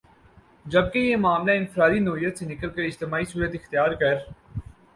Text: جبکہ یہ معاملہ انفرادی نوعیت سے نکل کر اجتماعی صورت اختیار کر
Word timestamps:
جبکہ 0.65 0.99
یہ 0.99 1.15
معاملہ 1.15 1.51
انفرادی 1.51 1.99
نوعیت 1.99 2.37
سے 2.37 2.45
نکل 2.45 2.69
کر 2.69 2.83
اجتماعی 2.83 3.25
صورت 3.25 3.55
اختیار 3.55 3.93
کر 3.93 4.15